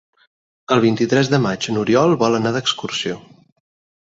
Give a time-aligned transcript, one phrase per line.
[0.75, 3.21] El vint-i-tres de maig n'Oriol vol anar d'excursió.